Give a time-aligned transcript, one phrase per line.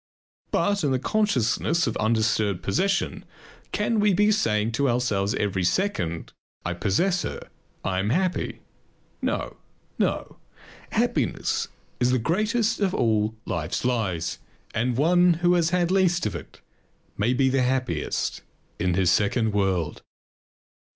[0.49, 3.23] But in the consciousness of undisturbed possession
[3.71, 6.33] can we be saying to ourselves every second:
[6.65, 7.49] I possess her,
[7.83, 8.61] I am happy?
[9.21, 9.57] No!
[9.99, 10.37] no!
[10.93, 11.67] Happiness
[11.99, 14.39] is the greatest of all life's lies
[14.73, 16.61] and one who has had least of it
[17.15, 18.41] may be the happiest
[18.79, 20.01] in his second world.